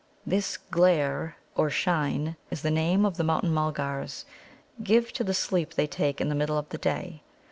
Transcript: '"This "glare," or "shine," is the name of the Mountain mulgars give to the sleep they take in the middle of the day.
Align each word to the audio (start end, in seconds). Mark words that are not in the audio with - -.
'"This 0.35 0.57
"glare," 0.57 1.35
or 1.55 1.69
"shine," 1.69 2.35
is 2.49 2.63
the 2.63 2.71
name 2.71 3.05
of 3.05 3.17
the 3.17 3.23
Mountain 3.23 3.53
mulgars 3.53 4.25
give 4.81 5.13
to 5.13 5.23
the 5.23 5.35
sleep 5.35 5.75
they 5.75 5.85
take 5.85 6.19
in 6.19 6.27
the 6.27 6.33
middle 6.33 6.57
of 6.57 6.69
the 6.69 6.79
day. 6.79 7.21